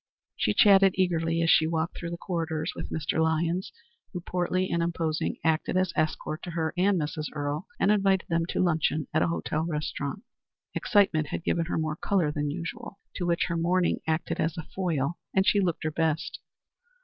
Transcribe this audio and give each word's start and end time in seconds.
She 0.35 0.55
chatted 0.55 0.93
eagerly 0.95 1.43
as 1.43 1.51
she 1.51 1.67
walked 1.67 1.95
through 1.95 2.09
the 2.09 2.17
corridors 2.17 2.73
with 2.75 2.89
Mr. 2.89 3.21
Lyons, 3.21 3.71
who, 4.11 4.19
portly 4.21 4.67
and 4.71 4.81
imposing, 4.81 5.37
acted 5.43 5.77
as 5.77 5.93
escort 5.95 6.41
to 6.41 6.49
her 6.49 6.73
and 6.75 6.99
Mrs. 6.99 7.25
Earle, 7.33 7.67
and 7.79 7.91
invited 7.91 8.27
them 8.27 8.47
to 8.47 8.63
luncheon 8.63 9.05
at 9.13 9.21
a 9.21 9.27
hotel 9.27 9.63
restaurant. 9.63 10.23
Excitement 10.73 11.27
had 11.27 11.43
given 11.43 11.65
her 11.65 11.77
more 11.77 11.95
color 11.97 12.31
than 12.31 12.49
usual, 12.49 12.97
to 13.17 13.27
which 13.27 13.43
her 13.45 13.55
mourning 13.57 13.99
acted 14.07 14.39
as 14.39 14.57
a 14.57 14.65
foil, 14.73 15.19
and 15.35 15.45
she 15.45 15.59
looked 15.61 15.83
her 15.83 15.91
best. 15.91 16.39